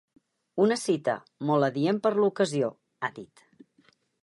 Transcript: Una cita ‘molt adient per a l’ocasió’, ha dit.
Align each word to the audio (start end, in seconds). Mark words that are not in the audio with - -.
Una 0.63 0.77
cita 0.83 1.13
‘molt 1.51 1.67
adient 1.67 2.01
per 2.07 2.13
a 2.15 2.17
l’ocasió’, 2.23 2.73
ha 3.09 3.13
dit. 3.21 3.47